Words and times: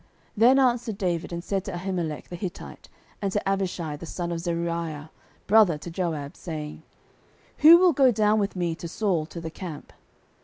09:026:006 0.01 0.09
Then 0.37 0.59
answered 0.59 0.97
David 0.97 1.31
and 1.31 1.43
said 1.43 1.63
to 1.65 1.73
Ahimelech 1.73 2.27
the 2.29 2.35
Hittite, 2.35 2.89
and 3.21 3.31
to 3.33 3.47
Abishai 3.47 3.95
the 3.97 4.07
son 4.07 4.31
of 4.31 4.39
Zeruiah, 4.39 5.11
brother 5.45 5.77
to 5.77 5.91
Joab, 5.91 6.35
saying, 6.35 6.81
Who 7.59 7.77
will 7.77 7.93
go 7.93 8.09
down 8.11 8.39
with 8.39 8.55
me 8.55 8.73
to 8.73 8.87
Saul 8.87 9.27
to 9.27 9.39
the 9.39 9.51
camp? 9.51 9.93